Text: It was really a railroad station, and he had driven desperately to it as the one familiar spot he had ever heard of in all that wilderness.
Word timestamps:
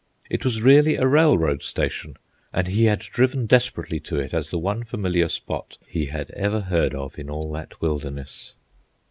It 0.31 0.43
was 0.43 0.63
really 0.63 0.95
a 0.95 1.05
railroad 1.05 1.61
station, 1.61 2.17
and 2.51 2.65
he 2.65 2.85
had 2.85 3.01
driven 3.01 3.45
desperately 3.45 3.99
to 3.99 4.17
it 4.17 4.33
as 4.33 4.49
the 4.49 4.57
one 4.57 4.83
familiar 4.83 5.27
spot 5.29 5.77
he 5.85 6.07
had 6.07 6.31
ever 6.31 6.61
heard 6.61 6.95
of 6.95 7.19
in 7.19 7.29
all 7.29 7.51
that 7.51 7.79
wilderness. 7.81 8.53